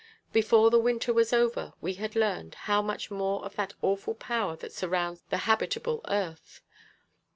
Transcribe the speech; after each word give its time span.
Before 0.33 0.71
the 0.71 0.79
winter 0.79 1.13
was 1.13 1.31
over 1.31 1.73
we 1.79 1.93
had 1.93 2.15
learned 2.15 2.55
how 2.65 2.81
much 2.81 3.11
more 3.11 3.45
of 3.45 3.55
that 3.57 3.75
awful 3.83 4.15
power 4.15 4.55
that 4.55 4.73
surrounds 4.73 5.21
the 5.29 5.37
habitable 5.45 6.01
earth! 6.07 6.61